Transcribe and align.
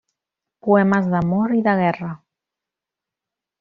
Poemes 0.67 1.11
d'amor 1.13 1.55
i 1.59 1.63
de 1.69 1.79
guerra. 1.83 2.13